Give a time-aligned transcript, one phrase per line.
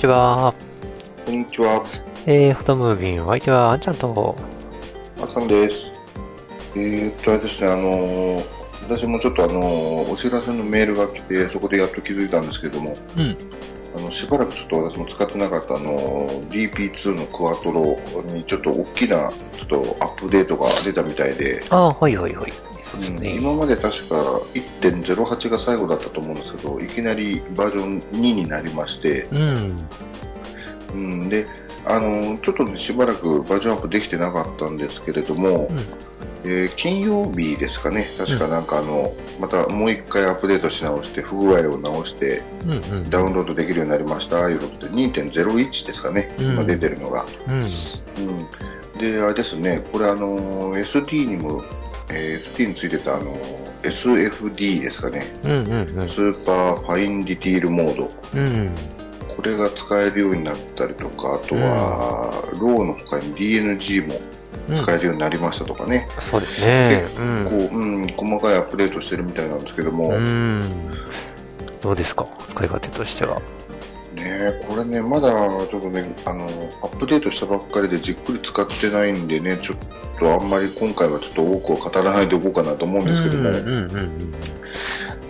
[0.00, 0.54] ちは。
[1.26, 1.84] こんにちは、
[2.24, 4.34] えー、フォトムービン、お相手はあんちゃんと、
[5.20, 5.92] あさんです。
[6.74, 13.36] えー、っと、あれですね、あのー私もちょっとあのーお知らせのメールが来て、そこでやっと気づいたんですけども、うん。
[13.94, 17.98] あの、しばらくちょっと私も使ってなかったあのー DP2 のクワトロ
[18.32, 22.52] にちょっと大きな、ちょっとアップデートが出たみたいで、ああ、はいはいはい。
[22.90, 23.34] そうですうんね。
[23.34, 29.76] 今まで確か1.08が最後だったと思うんですけど、いきなりバージョン2になりまして、うん。
[30.92, 31.46] うん、で、
[31.84, 35.76] あのちょっとね、しばらくバージョンアップできてなかったんですけれども、うん
[36.44, 43.10] えー金曜日ですかね、確かなんかあの、またもう一回アップデートし直して、不具合を直して、うんうん。
[43.10, 47.26] ダウンロードできるようになりました、いうことで、2.01ですかね、うん今出てるのが。
[47.48, 47.62] うん。
[47.62, 51.62] うん、で、あれですね、これあの、SD にも、
[52.12, 53.36] えー SD についてたあの、
[53.82, 55.50] SFD ですかね、うん
[55.98, 58.10] うんスーパーファインディティールモード。
[58.34, 58.40] うん。
[58.40, 58.70] うん。
[59.36, 64.20] これが使えるようになったりとか、あとは、ローの他に DNG も
[64.68, 67.04] うん使えるようになりましたとかね、そうですね。
[67.16, 67.46] うこん。
[67.46, 70.62] う、うん、細かいアップデートしてるみたいなんですけども、うねん。
[71.80, 72.26] どうですか？
[72.48, 73.40] 使い勝手としては。
[74.16, 75.30] えこれね、まだ
[75.66, 76.48] ちょっとね、あの、ア
[76.86, 79.76] ップデートしたばっかりでじっくり使ってないんでね、ちょっ
[80.18, 83.50] とあんまり今回はちょっと多くは語らないでおこうかなと思うんですけども、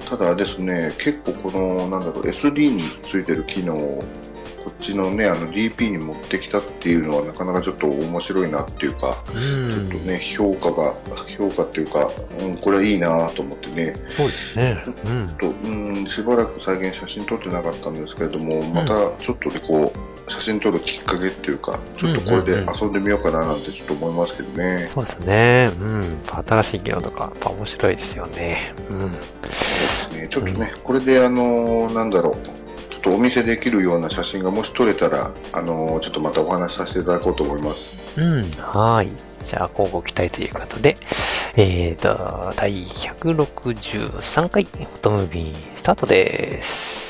[0.09, 4.03] ただですね、結構この、なんだろう、SD についてる機能を、
[4.65, 9.91] こっちのね、あの DP に持ってきたっていうのはなかなかちょっと面白いなっていうか、うん。
[9.91, 10.95] ちょっとね、評価が、
[11.29, 12.11] 評価っていうか、
[12.41, 14.83] うん、これはいいなと思ってね、そうですね。
[15.07, 15.29] うん。
[15.29, 24.91] とうん、しばらく最近写真撮ってなかったんですけれども、またちょっとでこう、写真撮るきっかけっていうか、ちょっとこれで遊んでみようかななんてちょっと思いますけどね。
[24.95, 25.71] そうですね。
[25.81, 26.19] うん。
[26.47, 28.75] 新しい機能とか、やっぱ面白いですよね。
[28.89, 29.13] うん。
[30.17, 32.53] ねちょっとね、これであのーなんだろう、ちょ
[33.01, 38.21] っとお見せできるような写真がもし撮れたら、あのーちょっとまたお話しさせていただこうと思います。
[38.21, 38.51] うん。
[38.53, 39.11] はい。
[39.43, 40.97] じゃあ、交互期待ということで、
[41.57, 47.10] えーと、第163回、フォトムービースタートです。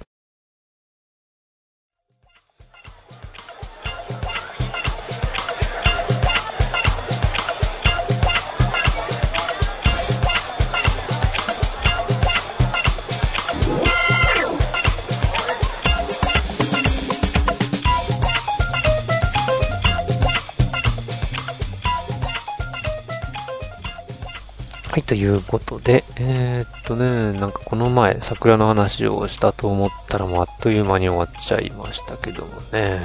[25.11, 32.97] ということで、えー、っとね、なんかこの前桜の話をしたと思ったらもうあっという間に終わっちゃいましたけどもね。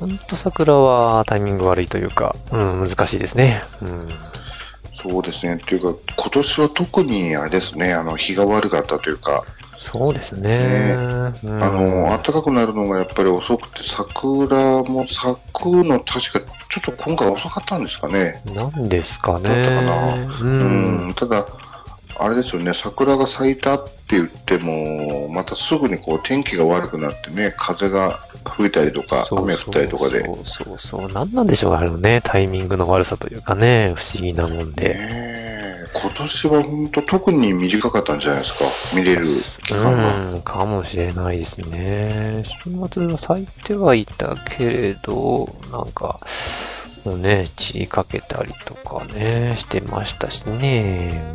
[0.00, 3.60] ほんと桜はタイミング悪いというか、うん、難しいですね。
[3.82, 4.08] うん。
[5.02, 5.58] そうですね。
[5.58, 9.44] というか、今年は特にあれですね、あの、日が悪かったというか、
[9.90, 10.96] そうですね。
[11.44, 18.42] うんあの、暖かくなるのがやっぱり遅くて、桜も咲くの確かちょっと今回遅かったんですかね。
[18.52, 19.48] なんですかね。
[19.48, 20.18] だったかなう。
[20.18, 21.46] うんん、ただ、
[22.18, 28.18] あれですよね、桜が咲いたって言っても、またすぐにこう天気が悪くなってね、風が
[28.56, 30.24] 吹いたりとか、雨降ったりとかで。
[30.24, 31.12] そうそうそう。
[31.12, 34.88] なんなんでしょう、あのね、タイミングの悪さというかね、不思議なもんで。
[34.88, 35.65] ねえ
[35.98, 38.64] 今年は本当特に短かったんじゃないですか、
[38.94, 40.30] 見れる期間が。
[40.30, 42.44] うん、かもしれないですね。
[42.44, 46.20] 週末は咲いてはいたけれど、なんか、
[47.04, 51.32] もうね、散りかけたりとかね、してましたしね。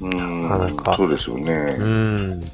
[0.00, 1.52] うん、なかなかそうですよね。
[1.78, 1.84] うん。
[1.84, 2.42] うん。
[2.42, 2.50] ち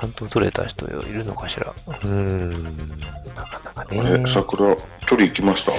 [0.00, 1.74] ゃんと撮れた人いるのかしら。
[2.04, 2.52] うん。
[3.34, 4.24] なかなかあれ、ね。
[4.28, 4.76] 桜、
[5.06, 5.72] 取り行きました？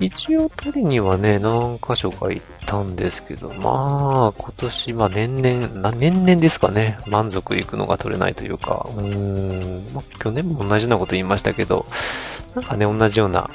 [0.00, 11.86] 一応取りにはね、何箇所か行ったんですけど、まあ、今年まあ年々、年々ですかね、満足いくのが取れないというか、うーん、まあ、去年も同じようなこと言いましたけど、
[12.54, 13.48] なんかね、同じような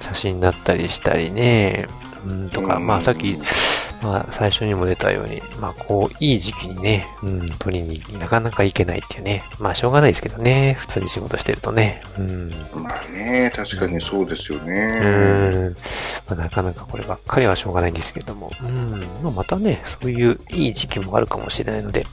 [0.00, 1.86] 写真だったりしたりね、
[2.26, 3.38] うん、とか、まあさっき、
[4.02, 9.44] まあ、最初にも出たように、まあ、こう、いい時期にね、うん、取りになかなか行けないっていうね。
[9.58, 10.76] まあ、しょうがないですけどね。
[10.78, 12.02] 普通に仕事してるとね。
[12.18, 12.50] うん。
[12.74, 15.00] まあね、確かにそうですようね。
[15.02, 15.76] ーん。
[16.28, 18.52] まあ、なかなかこればっかりはしょうがないんですけども。
[18.62, 19.00] うん。
[19.22, 22.06] まあ、またね、そういういい時期もあるかもしれないので、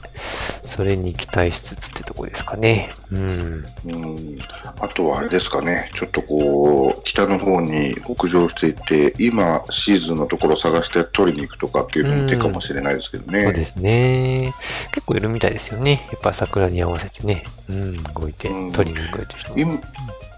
[0.64, 2.90] それに期待しつつってとこですかね。
[3.12, 3.64] うん。
[3.86, 4.38] うん、
[4.80, 13.44] あとはあれですかね、ちょっとこう、北の方に北上していって、今、シーズンのところを探して取りに行くとかっていう手かもしれないですけどね。
[13.44, 14.54] そうですね。
[14.92, 16.06] 結構いるみたいですよね。
[16.10, 17.44] やっぱ桜に合わせてね。
[17.68, 19.58] うん、動いてうん取りに行くという人も。
[19.58, 19.80] 今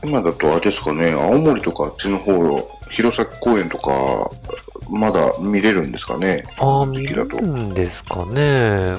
[0.05, 2.33] 今だとあれですかね、青森とかあっちの方、
[2.91, 4.31] 弘前公園とか、
[4.91, 6.47] まだ見れるんですかね。
[6.59, 8.41] ああ、見れるんですかね。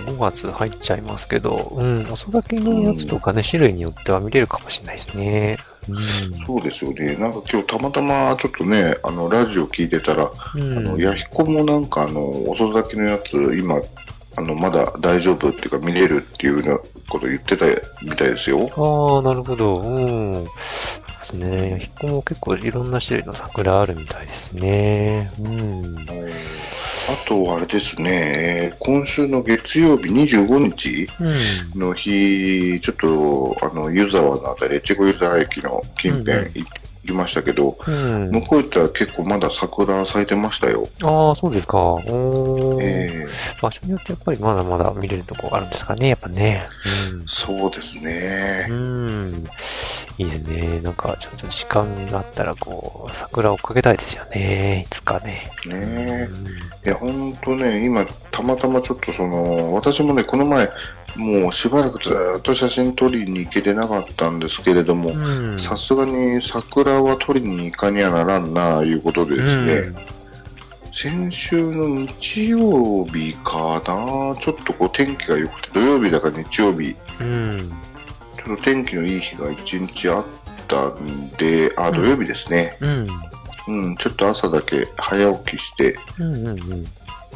[0.06, 5.58] 5月入っちゃいますけど、うん、遅咲きのやつとかね、種類によっては見れるかもしれないですね。
[5.88, 6.46] うん。
[6.46, 7.16] そうですよね。
[7.16, 13.82] なんか今日たまたまちょっとね、あの、ラジオ聞いてたら、うん、あの、ヤヒコもなんかあの、遅咲きのやつ、今、
[14.36, 16.78] あの、まだ大丈夫っていうか見れるっていうような
[17.10, 17.66] こと言ってた
[18.02, 18.70] みたいですよ。
[18.76, 19.80] ああ、なるほど。
[19.80, 20.46] うん。
[20.46, 21.92] そうですね。
[22.04, 25.32] も結構いろんな種類の桜あるみたいですね。
[25.40, 26.06] うん。
[27.12, 28.12] あと、あれですね、
[28.72, 31.10] えー今週の月曜日25日
[31.76, 31.80] うん。
[31.80, 36.68] の日、ちょっと、あの、湯沢のあたり、越後湯沢駅の近辺うん行
[37.06, 38.32] きましたけど、うん。
[38.32, 40.88] 向こう行ったら結構まだ桜咲いてましたよ。
[41.02, 41.78] ああ、そうですか。
[42.82, 43.30] えー
[43.62, 46.64] 場所によってやっぱりまだまだ見れるとこあるんですかね、やっぱね。
[47.28, 48.74] そうですねう。
[48.74, 49.46] ん。
[50.20, 50.26] うん。
[50.26, 50.80] いいですね。
[50.82, 54.86] なんか、ちょっと時間があったら、こう、桜をかけたいですよね。
[54.86, 55.52] いつかね。
[55.66, 56.28] ね
[56.86, 60.70] いや、ほんとね、今、たまたまちょっとその、私もね、この前、
[61.16, 65.60] もうしばらくずっと写真撮りに行けてなかったんですけれども、うん。
[65.60, 70.10] さすがに桜は撮りに行かにゃならんな、いうことでですね、
[70.94, 77.72] 先週の日曜日かな、ちょっとこう天気が良くて、土曜日だか日曜日、うん。
[78.50, 80.26] ちょっと天気のいい日が一日あっ
[80.68, 82.76] たんで、あ、土曜日ですね。
[82.80, 83.08] うん。
[83.68, 86.36] うん、ちょっと朝だけ早起きして、うん。
[86.36, 86.48] うん。
[86.48, 86.86] うん。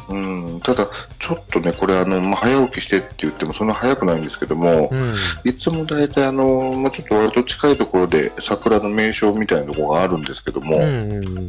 [0.06, 0.88] うん、ただ、
[1.20, 5.14] ちょっとね、これあの、まあ、早起きしてって言ってもそんな早くないんですけども、うん。
[5.44, 11.48] いつも大体あの、まあ、ちょっと割と近いところで桜の名所みたいなところがあるんですけども、うん。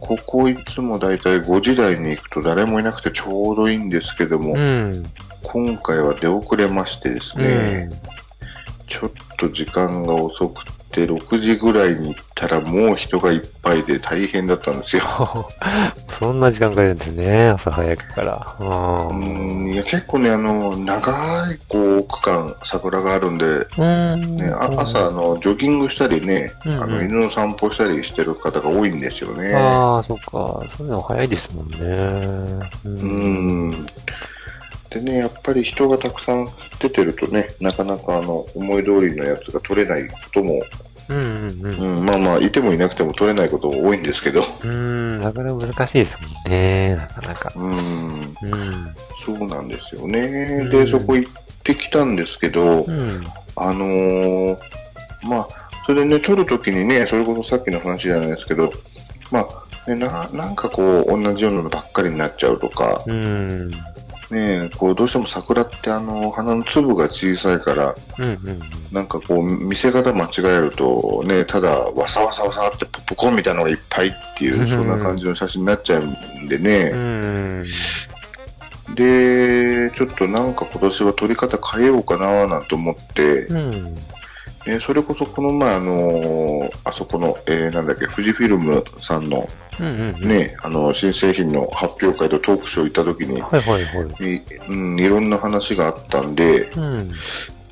[0.00, 5.06] ここいつも大体5時台に行くと誰もいなくてちょうどいいんですけども、うん。
[5.42, 7.90] 今回は出遅れましてですね、
[8.88, 15.02] ちょっと時間が遅くて、6時ぐらいに行ったらもう人がいっぱいで大変だったんですよ。
[16.18, 18.56] そんな時間かかるんですね、朝早くから。
[18.58, 19.70] ううん。
[19.70, 24.36] ん、いや結構ね、あの、長いこう区間桜があるんで、うん。
[24.36, 29.54] ね、あ朝あの、ジョギングしたりね、うんうんあの、犬の散歩したりしてる方が多いんですよね。
[29.54, 30.22] ああ、そっか。
[30.30, 31.76] そういうの早いですもんね。
[32.84, 32.88] う。
[32.88, 33.86] うんん。
[34.90, 36.48] でね、やっぱり人がたくさん
[36.80, 40.62] 出てるとね、なかなかあの、思い通りのやつが取れないことも、
[41.08, 44.70] うんうんうん、まあまあ、いてもいなくても取れないことも多いんですけど、うん。
[44.70, 46.94] うん、なかなか難しいですもんね。
[46.96, 47.52] なかなか。
[47.56, 48.94] うん、うん。
[49.24, 50.20] そうなんですよね。
[50.62, 51.32] うんで、そこ行っ
[51.64, 53.24] てきたんですけど、うん。
[53.56, 54.58] あのー
[55.24, 55.48] まあ、
[55.86, 58.72] それでね、撮るときにね、それこそさっきの話じゃないですけど、
[59.30, 59.40] ま
[59.86, 63.70] あ、ね、ななんかこう、同じようなのばっかりになっちゃうとか、うん。
[64.30, 68.60] ね、こう、どうしても桜ってあの、花の粒が小さいから、うんうん
[68.92, 77.64] なんかこう、見せ方間違えると、ね、ただ、わさわさわさってポップコーンみたいなのがいっぱいっていうう、んそんな感じの写真になっちゃうんでね、うん。
[78.94, 83.94] で、ちょっとなんか今年は撮り方変えようかななんて思って、うん。
[84.66, 89.48] ね、それこそこの前あのーあそこの、えー、なんだっけ、富士フィルムさんの
[89.80, 90.28] うんうん。。
[90.28, 94.34] ね、あの、新製品の発表会とトークショー行った時に、はいはいはい。
[94.36, 97.12] いうん、いろんな話があったんで、うん。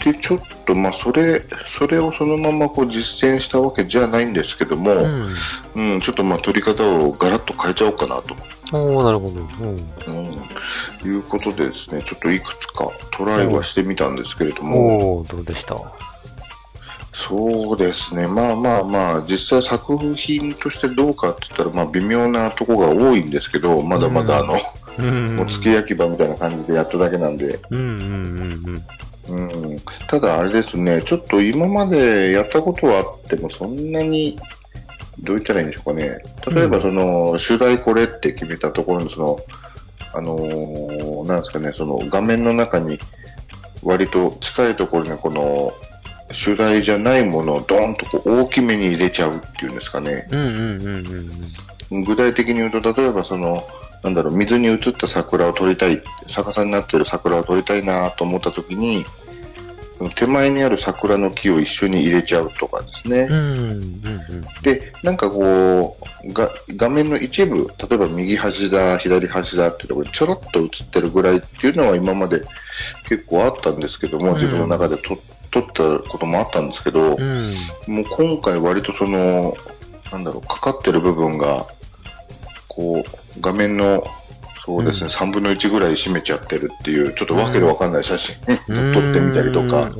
[0.04, 5.94] で、ちょっと、まあ、それ、それをそのままこう実践したわけじゃないんですけども、うん。
[5.94, 8.36] うん、ちょっとまあ、撮り方をガラッと変えちゃおうかなと、
[8.72, 9.40] おー、なるほど。
[9.40, 10.24] うん。
[10.24, 15.76] うん、いうことでですね、ちょっといくつかトライはしてみたんですけれども、おー、どうでした？
[17.16, 24.58] そうですね、まあまあまあ、実際作品としてどうかって言ったら、まあ、微妙なとこが多いんですけど、まだまだあの、
[24.98, 25.36] うん。
[25.36, 28.82] もう付け焼き場みたいな感じでやっただけなんで、うんうん
[29.28, 29.76] うんうん、
[30.08, 34.38] ただあれですね、ちょっと今までやったことはあっても、そんなに、
[35.20, 36.18] どう言ったらいいんでしょうかね。
[36.54, 39.40] 例えば、その、主題これって決めたところの、その、
[40.12, 43.00] あのーなんですかね、その画面の中に、
[43.82, 45.72] 割と近いところにこの、
[46.32, 50.26] 主題じゃないものをドーンとこう大きめに入れちゃうっていうんですかね。
[50.30, 53.64] うんうんうんうん具体的に言うと、例えばその、
[54.02, 59.04] なんだろう、水に映った桜を撮りたい、逆さになってる桜を撮りたいなと思った時に、
[60.14, 63.28] 手前にある桜の木を一緒に入れちゃうとかですね。
[63.30, 63.34] うん。
[63.34, 64.44] うんうんうん。
[64.62, 72.42] で、なんかこう、が画面の一部、例えば右端だ、左端だっていうところにちょろっと映ってるぐらいっていうのは今まで
[73.08, 75.18] 結構あったんですけども、うん自分の中で撮
[75.50, 77.54] 撮ったこともあったんですけど、うん。
[77.86, 79.56] もう今回割とその、
[80.12, 81.66] なんだろう、かかってる部分が、
[82.68, 84.04] こう、画面の、
[84.64, 85.12] そうですね、うん。
[85.12, 88.56] 3分の1ぐらい占めちゃってるっていう、ちょっとわけでわかんない写真、 撮っ
[89.12, 89.90] てみたりとか、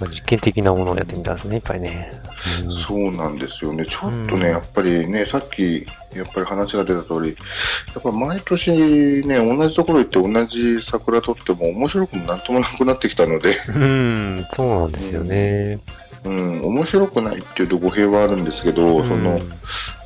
[0.00, 2.27] まあ実験的なものをやってみたんですね、いっぱいね。
[2.64, 2.74] うん。
[2.74, 3.86] そうなんですよね。
[3.86, 4.40] ちょっとうん。
[4.40, 7.34] ね、やっぱりね、さっき、やっぱり話が出た通り、や
[7.98, 8.70] っぱ毎年
[9.26, 15.80] ね、同じところ行って同じ桜撮っても面白くもなんともなくなってきたので、うん、そうなんですよね。
[16.24, 19.40] うん、面白くないっていうと語弊はあるんですけど、その、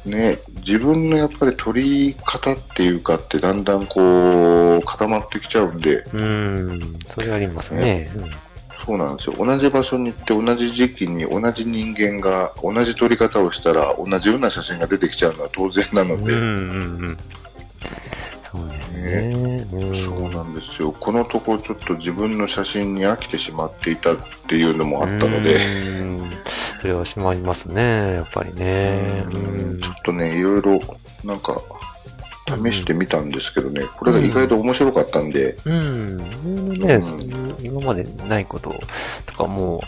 [0.05, 6.23] ね、自分のやっぱり撮り方っていうかってだんだんこう固まってきちゃうんで、うん、う
[6.75, 8.11] ん、それありますね。
[8.85, 9.37] そうなんですよ。
[9.39, 17.19] 同じ場所に行って同じ時期に同じ人間が同じ撮り方をしたら同じような写真が出てきちゃうのは当然なのうん、うで、ん、うんうん。
[18.51, 19.67] そうですね。
[19.73, 20.93] うんそうなんですよ。
[20.93, 25.57] このとこちょっと自分の写真に飽きてしまっていたっていうのもあったので、
[26.01, 26.31] うん
[26.81, 29.25] それはしまいますね、やっぱりね。
[29.33, 30.81] うんちょっとね、いろいろ
[31.25, 31.63] なんか
[32.59, 36.19] 試してみたんですけどね、これが意外と面白かったんで、うん。
[36.19, 38.75] ね、うんそういう今までないこと
[39.27, 39.83] とかも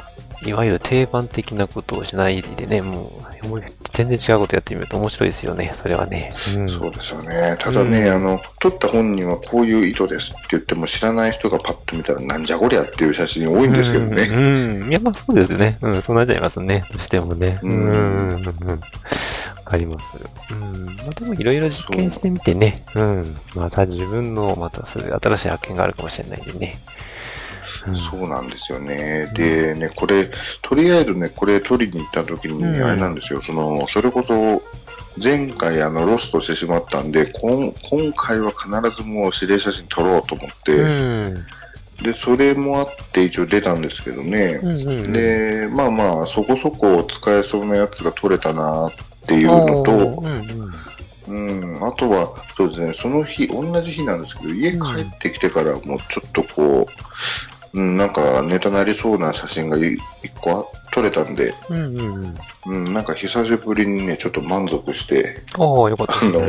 [0.45, 3.63] う、いわゆる定番的なことをしないでね、もう、
[3.95, 6.35] 全然違うことやってみると面白いですよね、それはね。
[6.57, 6.71] うん。
[6.71, 7.57] そうですよね。
[7.59, 14.23] ただね、うんあの、撮った本人はこういう意図ですって言っても知らない人がパッと見たらなんじゃこりゃっていう写真多いんですけどね。
[14.25, 14.83] うん。
[14.83, 15.79] うんいや、まあそうですね。
[15.81, 16.85] うん、そうなっちゃいますね。
[16.93, 17.59] どうしてもね。
[17.63, 18.45] ううんん。
[18.45, 18.81] うん。
[19.65, 20.05] かります。
[20.53, 20.97] うん。
[20.97, 22.85] まあでもいろいろ実験してみてね。
[22.95, 23.37] うん。
[23.55, 26.77] また自分の、またそういう新しい発見があるかもしれないんでね。
[26.89, 26.95] うん
[27.99, 29.31] そうなんですよね。
[29.35, 30.31] でね、これ、
[30.63, 34.63] とりあえずね、これ取りに行った時に、うんあれなんですよ、その、それこそ、
[35.23, 41.47] 前回あの、ロストしてしまったんで、こん今回は必ずもう指令写真撮ろうと思って、うん。
[42.03, 44.61] で、それもあって一応出たんですけどね。
[44.63, 45.13] うんうんうん。
[45.13, 48.91] で、まあまあ、そこそこ使えそうなやつが撮れたな
[49.25, 50.73] っていうのと、うん
[51.27, 51.75] うん。
[51.77, 56.87] うん、あとは、そうですね、その日、同じ日なんですけど、家帰ってきてからもうちょっとこ
[57.75, 62.37] う、うん、なんかネタなりそうな写真がい一個あ撮れたんで、うんうんうん。
[62.67, 66.39] うん、なんか久しぶりにね、ちょっと満足して、ああ、よかったあの。
[66.39, 66.43] う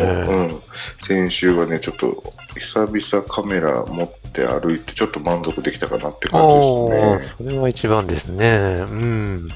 [0.44, 0.62] ん、
[1.01, 7.36] 先週はね、ちょっっと久々カメラ持って歩いて、ちょっと満足できたかなって感じですね。
[7.38, 8.86] それは一番ですね。
[8.89, 9.50] うん。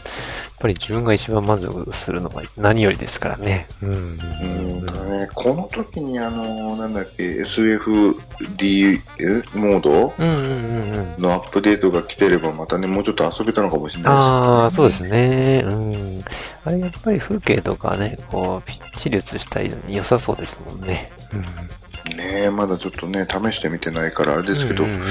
[0.59, 3.65] やっぱり自分が一番満足するのが何よりですからね。
[3.81, 3.89] うん。
[3.91, 10.13] うん、ね、この時にあの、なんだっけ、SFD えモード？
[10.17, 11.21] うんうんうんうん。
[11.21, 15.63] のアップデートが来てれば、またね、もうちょっと遊べたのかもしれあなあ、そうですね。
[15.65, 16.23] うん。
[16.65, 21.09] あれやっぱり風景とかね、こう、ぴっちり写したいのに良さそうですもんね。
[21.33, 21.41] うん。
[21.41, 22.41] ですね。
[22.41, 25.01] ねまだちょっとね、試してみてないからあれですけど、うんうん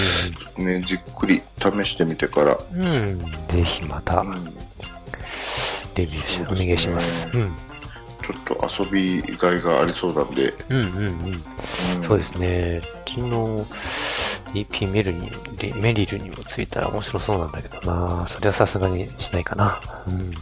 [0.59, 3.23] うんね、じっくり試してみてから、うん。
[3.49, 4.55] ぜひまたう、ん
[5.99, 7.29] レビューし、お願いします。
[7.35, 7.53] うん。
[8.23, 11.05] ちょっと遊びがいがありそうなんで、うんうんうん。
[11.05, 11.43] うん
[12.07, 12.83] そうですね。
[13.07, 13.27] 昨日、
[14.53, 19.81] DP メルに、レメリルにもついたら面白そうなんだけどなそれはさすがにしないかな。
[20.07, 20.35] うん。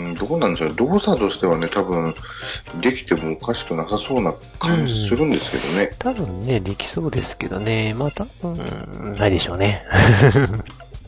[0.00, 0.74] うん、どうなんでしょう。
[0.74, 2.14] 動作としてはね、多分、
[2.80, 5.94] できてもおかしくなさそうな感じするんですけどね。
[5.98, 7.92] 多分ね、できそうですけどね。
[7.94, 9.84] まあ多分、ないでしょうね。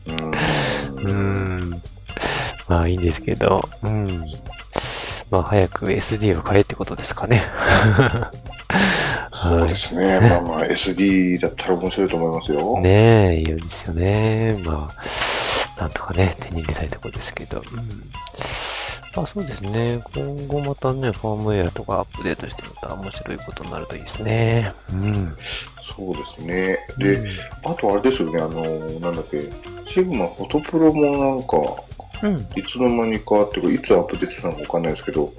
[0.07, 0.31] うん。
[0.35, 1.83] うーん。
[2.69, 4.25] まあいいんですけど、うん。
[5.31, 7.43] まあ早く SD を買えってことですかね。
[9.33, 10.21] そうですね。
[10.21, 12.81] まあまあ、SD だったら面白いと思いますよ。
[12.81, 14.57] ねえ、いいですよね。
[14.65, 14.91] ま
[15.77, 17.59] あ、なんとかね、手に入れたいところですけど。
[17.59, 18.11] うん。
[19.17, 20.01] まあそうですね。
[20.15, 24.73] 今後またね、ファームウェアとかアップデートしてまた面白いことになるといいですね。
[24.93, 25.37] うん。
[25.97, 26.79] そうですね。
[26.99, 27.23] で、
[27.65, 28.63] あとあれですよね、あの、
[29.01, 29.43] なんだっけ、
[29.89, 31.57] シグマフォトプロもなんか、
[32.25, 32.35] うん。
[32.37, 32.59] うん。
[32.59, 35.33] いつの間にかっていうか、いつアップデートしたのかわかんないですけど、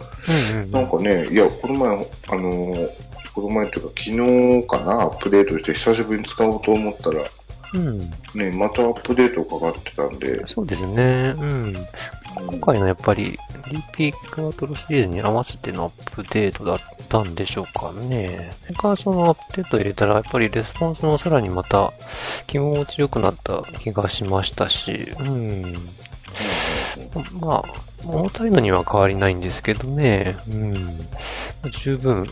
[0.53, 0.71] うんうん。
[0.71, 2.89] なんかね、いや、この前、あの、
[3.33, 7.25] この前っていうか、昨日かな、アップデートして久しぶりに使おうと思ったら、
[7.73, 7.99] うん。
[8.33, 11.35] ね、またアップデートかかってたんで、そうですね。
[11.37, 11.75] うん。
[12.35, 13.37] 今回のやっぱり、
[13.71, 18.51] リピクワトロシリーズに合わせてのアップデートだったんでしょうかね。
[18.61, 21.91] それからそのアップデートを入れたら、やっぱりレスポンスもさらにまた
[22.47, 25.73] 気持ちよくなった気がしましたし、うん。
[27.39, 27.63] まあ、
[28.03, 30.99] 重たいのには変わりないんですけどね、うん。
[31.71, 32.27] 十分、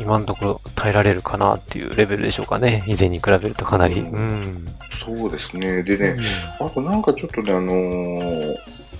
[0.00, 2.84] 今のところ耐えられるかなっていうレベルでしょうかね。
[2.86, 4.00] 以前に比べるとかなり。
[4.00, 4.66] うん。
[4.90, 5.82] そうですね。
[5.82, 6.16] でね、
[6.60, 8.56] あとなんかちょっとね、あのー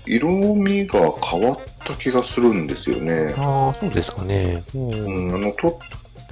[0.06, 3.34] 色味が変わった気がするんですよね。
[3.36, 4.62] ああ、そうですかね。
[4.74, 4.92] うん。
[4.92, 5.72] うん、あの、撮っ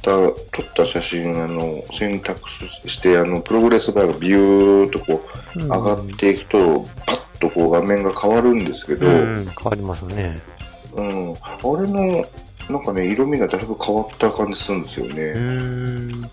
[0.03, 10.39] た、撮った写真、あの、選択して、あの、プログレスバーがビューっとこう、上がっていくと、パッとこう画面が変わるんですけど、うん、変わりますね。
[10.95, 12.27] うん、あれの、
[12.69, 15.15] なんかね、色味がだいぶ変わった感じするんですようね。
[15.15, 16.31] ーん。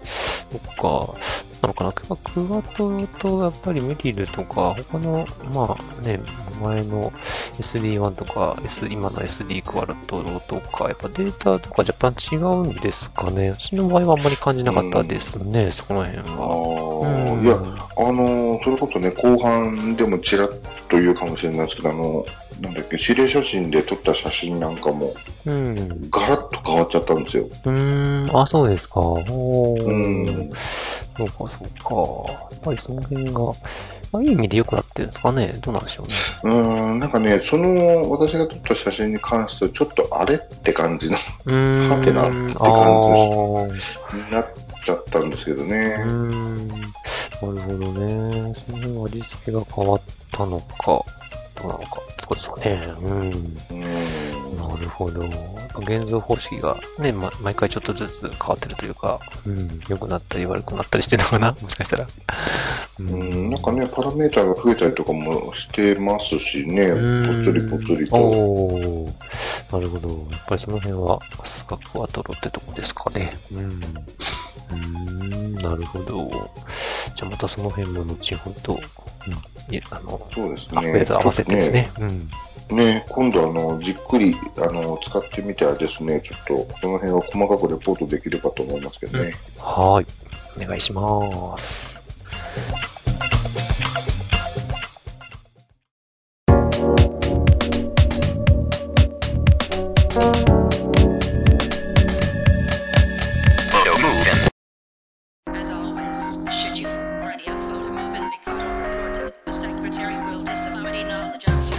[0.52, 1.14] そっか。
[1.62, 1.92] なのかな。
[1.92, 6.20] クワトロとやっぱりメリルとか、他の、まあね、
[6.62, 7.12] 前の
[7.60, 13.52] SD1 とか、S、今の SD クワトロとか、やっぱデータとか若干違うんですかね。
[13.54, 17.08] 私の場合はあんまり感じなかったですね、そこの辺あは。
[17.08, 20.52] あ、うんいや、あの、それこそね、後半でもちらっ
[20.89, 22.25] と言うかもしれないですけど、あの、
[22.62, 25.13] なんだっけ、指令写真で撮った写真なんかも、
[25.46, 26.10] うん。
[26.10, 27.44] ガラッと変わっちゃったんですよ。
[27.44, 29.00] うーん、あ、そうですか。
[29.00, 30.51] おーうん。
[31.17, 32.32] そうか、そうか。
[32.51, 33.41] やっぱりその辺が、
[34.12, 35.53] まあ、いい意味で良くなってるんですかね。
[35.62, 36.13] どうなんでしょうね。
[36.44, 41.89] うーん、なんかね、その、私が撮った写真に関しては、ちょっとあれって感じの、うーん。
[41.89, 43.01] はてなって感
[44.13, 44.48] じになっ
[44.84, 45.96] ちゃったんですけどね。
[46.00, 46.67] うーん。
[46.70, 46.89] なる
[47.39, 48.56] ほどね。
[48.65, 50.01] その辺は味付けが変わっ
[50.38, 51.03] たのか、ど
[51.63, 52.94] うなのかってことですかね。
[53.01, 53.32] うん。
[53.72, 54.27] うん。
[54.68, 55.24] なるほど。
[55.80, 61.56] 現像方式がね、ま、毎回ちょっとずつ変わってるというか、うん、良くなったり悪くなったりしてるのかな？
[61.62, 62.08] もしかしたら。
[63.00, 66.96] ううん、なんかね、パラメーターが増えたりとかもしてますしね、ぽ
[67.34, 68.16] つりぽつりと。
[68.18, 69.14] おー
[69.72, 70.10] なるほど。
[70.32, 73.36] やっぱりその辺は、スカクワトロってとこですかね。
[73.52, 73.60] うん。
[73.60, 76.50] うーん、なるほど。
[77.16, 78.80] じゃあまたその辺も後ほど、
[79.28, 81.00] うん、いあの、そうですアップデね。
[81.02, 81.90] ート合わせてですね。
[82.00, 82.30] うん。
[82.76, 83.06] ね。
[83.10, 89.34] 今度あの、じっくり、あの、使ってみたらですね、ちょっと、その辺は細かくレポートできればと思いますけどね。
[89.58, 90.06] はい。
[90.63, 91.97] お願いします。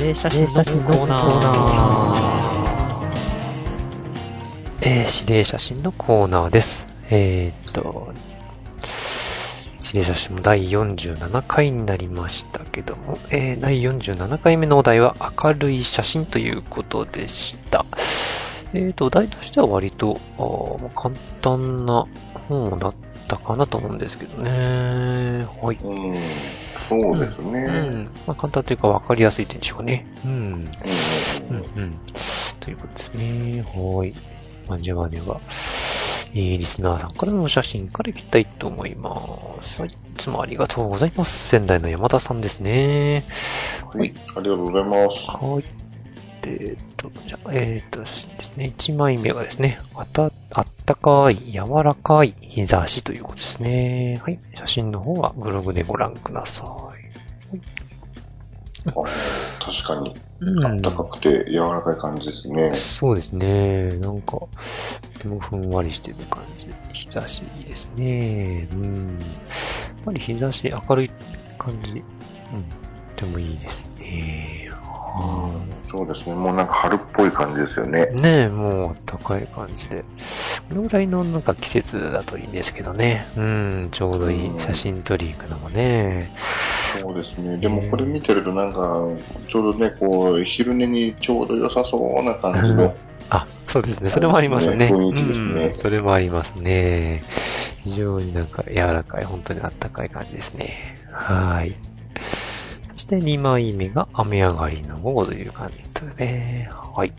[0.08, 2.28] Knowledge of 指令写真のコーナー。
[4.80, 6.86] えー、指令写真のコーナーです。
[7.10, 8.14] えーっと、
[9.84, 17.84] 指令写真も第47回になりましたけども、えー、第47回目のお題は明るい写真ということでした。
[18.72, 20.20] えーと、お題としては割と、
[20.94, 22.06] 簡単な
[22.48, 22.94] 本だっ
[23.26, 25.46] たかなと思うんですけどね。
[25.60, 25.78] はい。
[26.90, 27.64] うん、そうですね。
[27.64, 28.04] うん。
[28.26, 30.06] まあ、簡単というか分かりやすい点でしょうかね。
[30.24, 30.32] うん。
[30.32, 31.98] うんうんうん。
[32.60, 33.62] ということですね。
[33.62, 34.14] はい。
[34.68, 35.40] まあ、ではでは、
[36.34, 39.16] えー、リスナーさんからのお写真からいきたいと思いま
[39.60, 39.80] す。
[39.80, 39.90] はい。
[39.90, 41.48] いつもありがとうございます。
[41.48, 43.24] 仙台の山田さんですね。
[43.94, 45.20] はい、ありがとうございます。
[45.26, 45.87] はい。
[46.48, 54.20] えーっと、じゃあ、えーっとですね、1枚目がですね、あた、あったかい、柔らかい日差しということですね。
[54.22, 54.38] はい。
[54.56, 56.68] 写真の方はブログでご覧くださあ
[58.90, 59.04] の
[59.60, 60.14] 確かに、い。
[60.40, 62.74] うん暖かくて柔らかい感じですね。
[62.74, 63.88] そうですね。
[63.98, 64.48] なんか、と
[65.18, 66.66] てもふんわりしてる感じ。
[66.92, 68.68] 日差しいいですね。
[68.72, 69.18] うん。
[69.18, 69.24] や
[70.00, 71.10] っぱり日差し明るい
[71.58, 71.90] 感じ。
[71.90, 71.94] う
[72.56, 72.64] ん。
[73.16, 74.67] とてもいいですね。
[75.08, 76.34] はそうですね。
[76.34, 78.10] もうなんか春っぽい感じですよね。
[78.12, 80.04] いねえ、もう暖かい感じで。
[80.68, 83.26] このぐらいのなんか季節だといいんですけどね。
[83.36, 86.30] うん、ちょうどいい写真撮り行くのもね。
[87.00, 87.56] そうですね。
[87.56, 89.02] でもこれ見てるとなんか、
[89.48, 92.94] ちょうどね、こう、昼寝にちょうど良さそうな感じの。
[93.30, 94.10] あ、そうですね。
[94.10, 94.76] それもありますね。
[94.76, 97.22] ね雰囲気ですねうん、それもありますね。
[97.84, 100.98] 非常になんか柔らかい、本当にあったかい感じですね。
[101.10, 101.87] はい。
[103.08, 106.70] そして2枚目が雨上がりの午後という感じですね。
[106.70, 107.12] はい。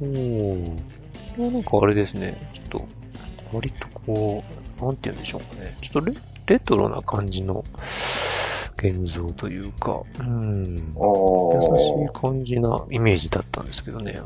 [0.00, 0.76] おー。
[0.76, 2.50] これはなんかあれですね。
[2.54, 2.88] ちょっと、
[3.52, 4.44] 割とこ
[4.80, 5.76] う、なんて言うんでしょうかね。
[5.82, 6.14] ちょっとレ
[6.46, 7.64] レトロな感じの
[8.78, 10.94] 現像というか、うん。
[10.96, 11.00] あ
[11.74, 12.12] 優しいあ。
[12.12, 14.20] 感じなイメージだったんですけどね。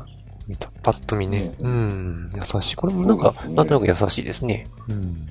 [0.47, 1.55] 見た、パッと見ね。
[1.59, 2.29] うん。
[2.35, 2.75] 優しい。
[2.75, 4.67] これもなんか、ねなんとなく優しいですね。
[4.87, 5.27] うん。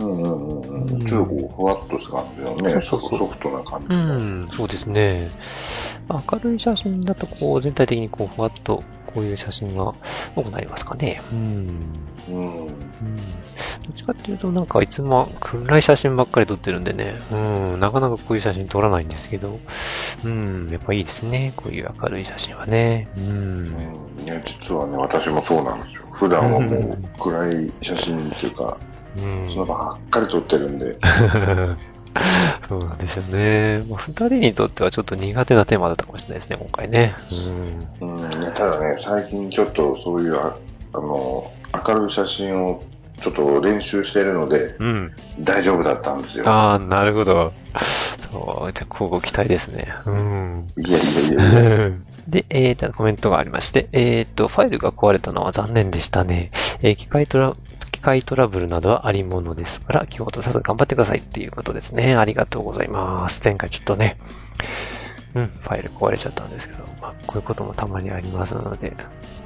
[0.00, 1.06] うんうんうんうん。
[1.06, 4.18] ちょっとこう、ふわっとした感じのね、そうそうそうソフトな感うじの。
[4.18, 5.30] ん、そうですね。
[6.08, 9.92] 明るい写真だと、こう、全体的にこう、ふわっと、こういう写真が
[10.36, 11.20] 多くなりますかね。
[11.32, 11.38] うん。
[12.28, 12.66] うん。
[12.66, 12.70] うん
[13.90, 17.36] どっちかっていうと、なんかいつも暗い写真ばっかり撮ってるんでね、う
[17.76, 19.58] ん、なかなかこういう写真撮らないんですけど、
[20.24, 23.08] うん、やっぱいいですね、こういう明るい写真はね。
[23.16, 23.24] うん。
[23.28, 23.32] う
[24.22, 26.02] んいや、実はね、私もそうなんですよ。
[26.06, 28.78] 普段はもう暗い写真っていうか、
[29.18, 30.96] うんそのばっかり撮ってるんで、
[32.68, 33.82] そうなんですよね。
[33.88, 37.14] まあ二人にとってはちょっと苦手なテーマだったかもしれないですね、今回ね。
[38.00, 38.18] うん。
[38.18, 40.56] うん、ただね、最近ちょっとそういう、あ
[40.92, 41.50] あの、
[41.86, 42.82] 明るい写真を
[43.20, 45.12] ちょっと練習してるので、うん。
[45.40, 46.48] 大丈夫だったんですよ。
[46.48, 47.52] ああ、なるほど。
[48.32, 49.86] そう、じゃあ、交互期待ですね。
[50.06, 50.68] うん。
[50.76, 51.90] いやいやいやいや。
[52.28, 56.50] で、えーと、コメントがありまして、えーと、ファイルが壊れたのは残念でしたね。
[56.82, 57.69] えー機械トラ、機
[58.00, 62.14] 械トラブルなどはありものですから、気を落とさず頑張ってくださいっていうことですね。
[62.16, 63.40] ありがとうございます。
[63.44, 64.16] 前回ちょっとね、
[65.34, 68.94] うん、ファイル壊れちゃったんですけど、まあ、こういうこともたまにありますので。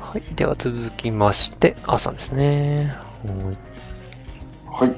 [0.00, 0.22] はい。
[0.34, 2.94] では続きまして、朝ですね。
[3.26, 4.96] はいはい。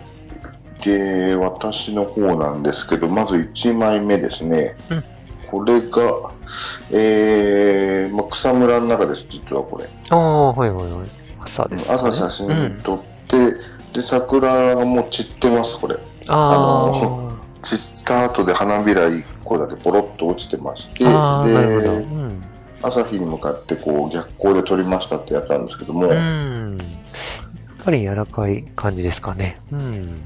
[0.85, 4.77] で、私の方なんですけど、まず1枚目ですね。
[4.91, 5.05] うん
[5.51, 6.33] これが、
[6.91, 9.89] えー、まあ、草むらの中です、実はこれ。
[10.11, 11.09] ああ、はいはいはい。
[11.41, 11.95] 朝です、ね。
[11.97, 15.97] 朝写真うん、撮って、で、桜がもう散ってます、これ。
[16.29, 21.05] ああの散った後で花びら1個だけポロッと落ちてまして。
[21.05, 22.43] でう、ん。
[22.83, 26.79] 朝日に向かってこう逆光で撮りましたってやつなんですけども、うん。
[26.79, 29.61] やっぱり柔らかい感じですかね。
[29.73, 30.21] うん。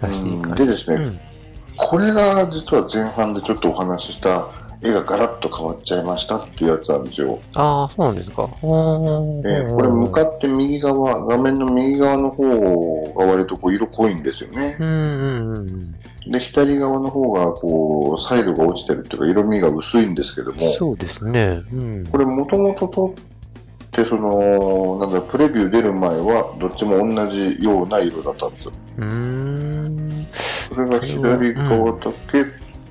[0.00, 0.66] らしい感じ。
[0.66, 1.32] でですね
[1.76, 4.48] これが実は前半でちょっとお話しした
[4.82, 7.38] 絵がガラッと変わっちゃいましたっていうやつなんですよ。
[7.54, 8.48] ああ、そうなんですか。
[8.62, 14.84] おえーこれ向かって右側、画面の右側の方が割とこう色濃いんですよねう。
[14.84, 15.92] んうんうん。
[16.30, 21.62] で、左側の方がこう、サイドが落ちてるっていうか色味が薄いんですけども、そうですね。
[21.72, 22.06] うん。
[22.10, 23.14] これもともと撮
[23.86, 28.72] って、その、なんだ、プレビュー出る前はどっちも同じような色だったんですよ。
[28.98, 30.26] うーん。
[30.68, 32.44] それが左側だけ、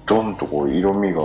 [0.06, 1.22] ドンとこう色味が、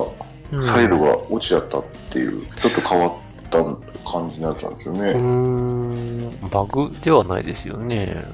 [0.50, 3.12] サイドが落ちちゃったっていう、ちょっと変わっ
[3.50, 3.64] た
[4.10, 6.26] 感じのやつなんですよね。
[6.50, 8.24] バグではないですよね。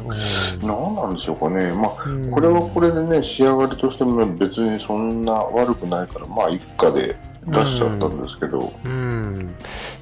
[0.63, 1.73] 何なんでしょうかね。
[1.73, 9.55] まあ、うんこれはこれでね、仕上がりとしても別にそんな悪くないから、まあ、一家で出しちゃったんですけど、うん。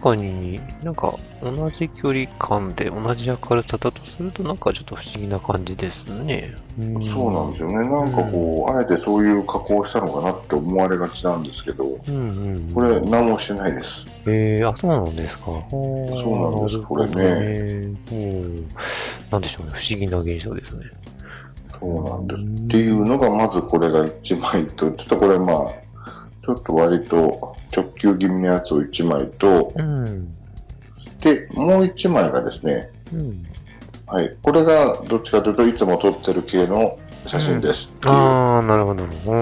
[0.00, 6.54] かに、なんか、同じ距離感で同じ明るさだとすると、なんかちょっと不思議な感じですね。
[6.78, 7.88] うんそうなんですよね。
[7.88, 12.18] なんかこう、あえてそういう加工をしたのかなって思われがちなんですけど、うんう
[12.70, 12.72] ん。
[12.72, 14.06] これ何もしてないです。
[14.26, 15.44] ええあ、そうなんですか。
[15.44, 18.68] そうなんですこれねうん。
[19.30, 19.72] なんでしょうね。
[19.74, 20.84] 不思議な現象ですね。
[21.80, 22.64] そうなんです。
[22.64, 25.87] っていうのが、まずこれが1枚と、ちょっとこれまあ、
[26.48, 30.34] ちょっと割と直球気味のやつを1枚と、うん。
[31.20, 33.46] で、もう1枚がですね、うん。
[34.06, 34.34] はい。
[34.42, 38.08] これがどっちかというといつも撮ってる系の写真ですう。
[38.08, 39.04] ああ、なるほど。
[39.04, 39.34] うー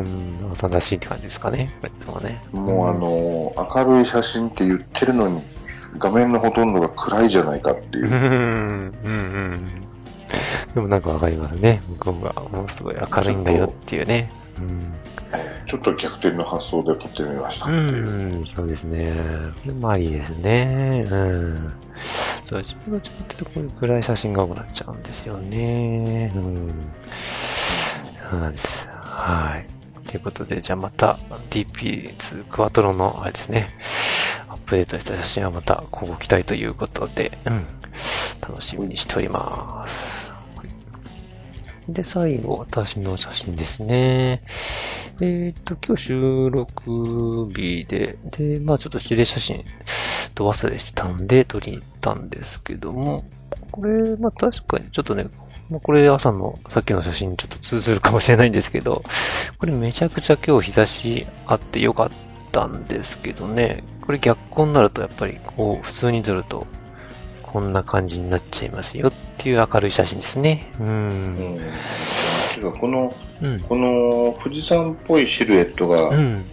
[0.00, 0.50] ん。
[0.50, 1.72] 朝らしいって感じですかね。
[1.80, 2.42] これとはね。
[2.50, 5.40] もうあの、明るい写真って言ってるのに、
[5.98, 8.08] 画面のほとんどが暗いじゃないかっていうう。
[8.08, 8.12] ん。
[9.04, 9.14] うんう
[9.58, 9.68] ん。
[10.74, 11.80] でもなんかわかりますね。
[11.90, 14.41] 向こうがもうすごい明るいんだよっていうね。
[15.66, 18.42] ちょっと逆転の発想で撮ってみましたうていう。
[18.42, 19.14] ん、そうですね。
[19.80, 21.04] まあいいですね。
[21.10, 21.72] うん。
[22.44, 26.32] そう、自分がちょっとこういう暗い写真が多くなっちゃうんですよね。
[26.34, 26.70] うん。
[28.30, 28.86] そうなんです。
[28.88, 30.08] はい。
[30.08, 31.18] ということで、じゃあまた
[31.50, 33.70] DP2 クワトロのあれですね、
[34.48, 37.66] アップデートした写真はまた今後期待ということで、うん。
[38.40, 40.31] 楽しみにしております。
[41.88, 44.42] で、最後、私の写真ですね。
[45.20, 49.64] えっ、と、今日収録日で、で、まあちょっと指令写真、
[50.34, 53.24] と忘れしたんで、撮りに行ったんですけども、
[53.70, 55.26] これ、まあ確かにちょっとね、
[55.70, 59.02] まあこれ朝のさっきの写真ちょっと通ずるかもしれないんですけど、
[59.58, 62.10] これめちゃくちゃ今日日差しあってよかっ
[62.52, 66.66] たんですけどね、これ逆光になるとやっぱりこう普通に撮ると
[67.52, 70.72] こんな感じになっちゃいますよっていう明るい写真ですね。
[70.80, 70.84] う。
[70.84, 71.58] うんん。
[72.54, 73.60] てかこの、うん。
[73.60, 76.44] この富士山っぽいシルエットがう、ん。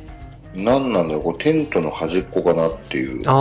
[0.55, 3.29] 何なんだろう、こうテントの端っこかなっていう。
[3.29, 3.35] ああ、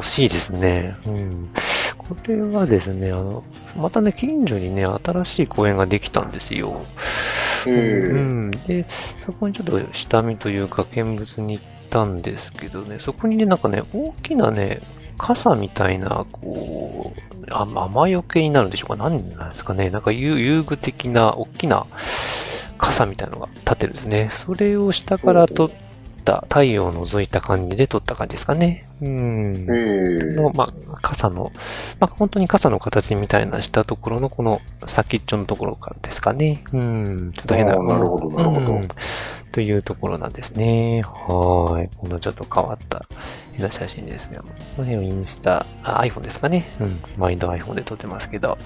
[0.00, 0.96] 惜しいですね。
[1.06, 1.50] うん。
[1.98, 3.42] これはですね、あの、
[3.76, 6.84] またね、近所にね、新しい公園ができたんですよ。
[7.66, 8.50] うん。
[8.66, 8.86] で、
[9.24, 14.80] そこにちょっと下見というか見物に行ったんですけどね、そこにね、なんかね、大きなね、
[15.18, 18.96] 傘みたいな、こう、あ雨よけになるんでしょうか？
[18.96, 19.90] 何なんですかね？
[19.90, 21.86] なんか遊遊具的な、大きな
[22.78, 24.30] 傘みたいなのが立ってるんですね。
[24.32, 25.76] それを下から取っ
[26.26, 28.86] た、太陽を覗いた感じで撮った感じですかね。
[29.00, 29.66] うん。
[29.70, 31.52] ええの、まあ、傘の、
[32.00, 36.64] まあ、本当に傘の形みたいなしたところのこの先っちょのところからですかね。
[36.72, 37.32] うん。
[37.34, 37.76] ちょっと変な。
[37.82, 38.88] なるほどなるほどうん
[39.52, 41.02] というところなんですね。
[41.02, 41.88] はーい。
[41.96, 43.06] このちょっと変わった
[43.52, 44.44] 変な写真ですが、こ
[44.78, 46.66] の辺をインスタ、あ、iPhone ですかね。
[46.78, 47.00] うん。
[47.16, 48.58] マインド iPhone で撮ってますけど、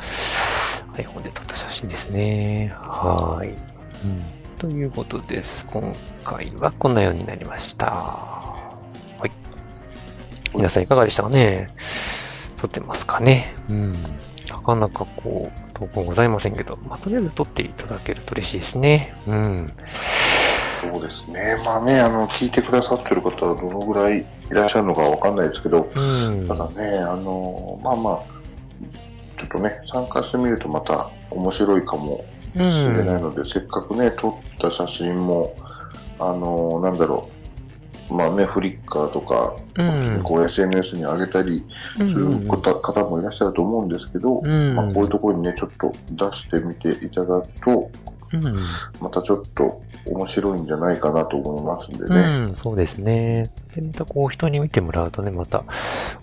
[0.94, 2.72] iPhone で撮った写真ですね。
[2.74, 3.48] はーい。
[3.50, 4.39] うん。
[4.60, 5.64] ということです。
[5.64, 7.86] 今回はこんなようになりました。
[7.86, 8.78] は
[9.24, 9.30] い。
[10.54, 11.70] 皆さんいかがでしたかね？
[12.58, 13.54] 撮ってますかね？
[13.70, 13.94] うん。
[14.50, 19.14] なかなかこう、投稿ございませんけど、まあ、とりあえず撮っていただけると嬉しいですね。
[19.26, 19.72] うん。
[20.82, 21.56] そうですね。
[21.64, 26.46] まあね、あの、聞いてくださってる方はどのぐらいいらっしゃるのかわかんないですけど、うん。
[26.46, 28.20] ただね、あの、まあまあ、
[29.38, 35.56] ちょっとね、参加してみるとまた面白いかもうんないので、せっかくね、撮った写真も、
[36.18, 37.28] あの、なんだろ
[38.10, 39.82] う、まあね、フリッカーとか、う
[40.18, 40.22] ん。
[40.24, 41.64] こう SNS に上げたり
[41.96, 44.74] する方方もいらっしゃると思うんですけど、うん。
[44.74, 47.90] まあ、こういうところにね、ちょっと出してみていただくと、
[48.32, 48.52] うん。
[49.00, 52.52] またちょっと面白いんじゃないかなと思いますんでうね。
[52.52, 53.50] ん、そうですね。
[53.74, 55.64] で、またこう人に見てもらうとね、また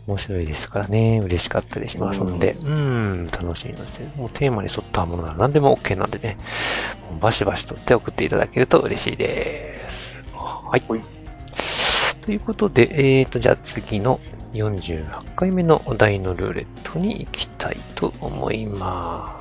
[0.07, 6.37] 面白いですからね、嬉しかったりしますので、うん、楽しいので、もうテーマに沿ったものなら何でも OK なんでね、
[7.11, 10.23] もうバシバシとって送っていただけると嬉しいです。
[10.33, 10.83] はい。
[10.87, 11.17] はい
[12.27, 12.89] ということで、
[13.19, 14.19] えーと、じゃあ次の
[14.51, 19.36] 48回目のお題のルーレットに行きたいと思います。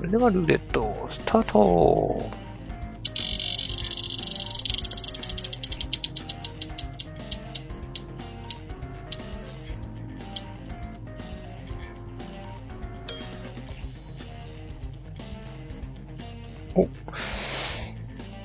[0.00, 2.30] それではルーレット、スタート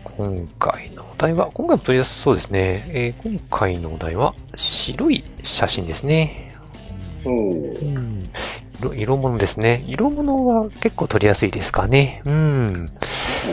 [0.04, 2.86] 今回のお題は、今回も取り出すそうですね。
[2.90, 6.54] えー今回のお題は、白い写真ですね。
[7.24, 8.24] うん。
[8.80, 9.84] 色、色物ですね。
[9.88, 12.22] 色物は結構取りやすいですかね。
[12.26, 12.92] うん。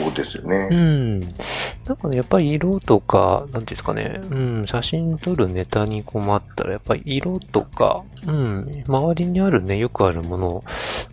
[0.01, 0.67] そうですようね。
[0.69, 1.19] ん。
[1.21, 10.63] なんかね、やっぱり色とか、なんていうんですかね、うん、写真撮るネタに困ったら、やっぱり色とか、うん、周りにあるね、よくあるものを、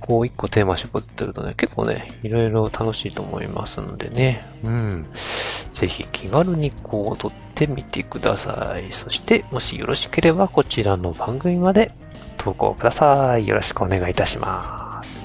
[0.00, 5.06] こう一個テーマ絞ってるとね、結構ね、いろいろ楽しいと思いますのでね、うん。
[5.72, 8.92] ぜひ気軽にこう撮ってみてください。
[8.92, 11.92] そして、もしよろしければこちらの番組まで
[12.38, 13.46] 投稿ください。
[13.46, 15.24] よろしくお願いいたします。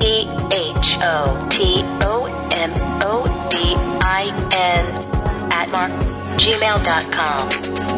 [0.00, 4.32] E H O T O M O D I N
[5.52, 5.90] at mark
[6.38, 7.89] gmail.com.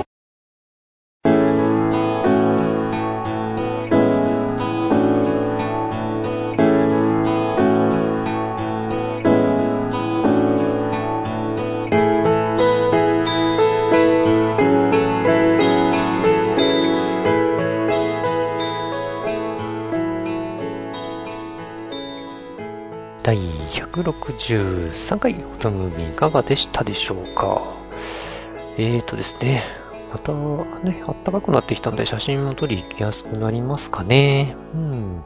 [24.02, 27.62] 163回、フォトムービーいかがでしたでしょうか？
[28.76, 29.62] えーとですね、
[30.12, 34.56] またね、暖かくなってきたので写真も撮り行きやすくなりますかね。
[34.74, 34.90] うん。
[34.90, 35.22] うん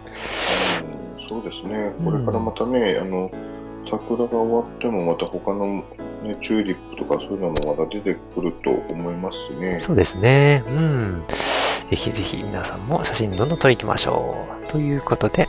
[1.29, 1.93] そうですね。
[2.05, 3.29] これからまたね、あの、
[3.91, 5.83] 桜が終わってもまた他の
[6.23, 9.81] ね、チューリップとかそういうのもまた出てくると思いますしね。
[9.81, 10.62] そうですね。
[10.69, 11.25] うん。
[11.91, 14.69] ぜひぜひ皆さんも写真どんどん撮り行きましょう。
[14.69, 15.49] ということで、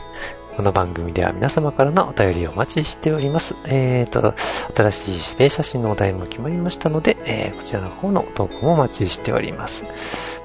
[0.58, 3.54] この番組では皆様からのお便りをお待ちしております。
[3.66, 4.34] えーと、
[4.74, 9.84] 新しい指定写真のお題も決まりましたので、えーこちらの方の投稿もお待ちしております。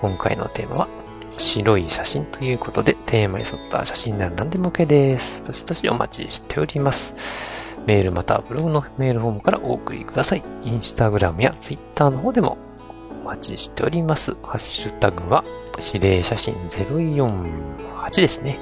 [0.01, 0.87] 今回のテーマは、
[1.37, 5.43] 白い写真ということで、テーマに沿った写真なら何でも OK です。
[5.45, 7.15] どしどしお待ちしております。
[7.87, 10.43] メールまたはブログのメールフォームからお送りください。
[10.61, 12.59] インスタグラムやツイッターの方でも
[13.23, 14.33] お待ちしております。
[14.43, 15.43] ハッシュタグは、
[15.91, 18.59] 指令写真048ですね。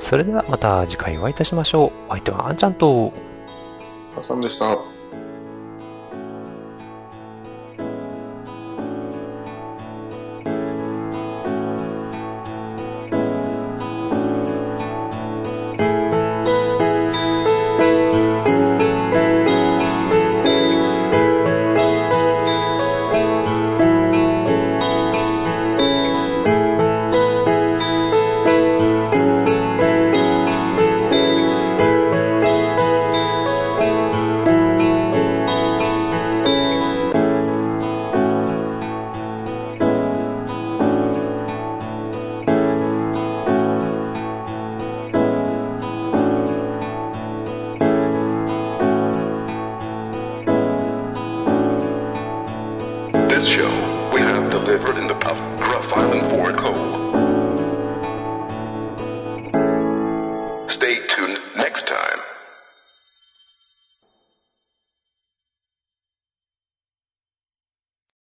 [0.00, 1.92] それではまた次回お会いいたしましょう。
[2.08, 3.12] お相手はあんちゃんと、
[4.16, 4.93] あさんでした。